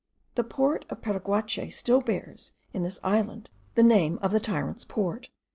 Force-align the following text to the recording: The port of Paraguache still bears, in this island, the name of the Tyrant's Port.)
The 0.33 0.43
port 0.43 0.83
of 0.89 1.03
Paraguache 1.03 1.71
still 1.71 2.01
bears, 2.01 2.53
in 2.73 2.81
this 2.81 2.99
island, 3.03 3.51
the 3.75 3.83
name 3.83 4.17
of 4.23 4.31
the 4.31 4.39
Tyrant's 4.39 4.83
Port.) 4.83 5.29